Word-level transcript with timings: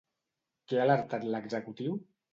Què 0.71 0.79
ha 0.79 0.87
alertat 0.87 1.29
l'executiu? 1.35 1.99